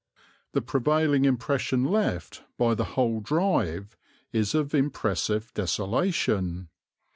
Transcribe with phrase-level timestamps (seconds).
[0.53, 3.95] The prevailing impression left by the whole drive
[4.33, 6.69] is of impressive desolation.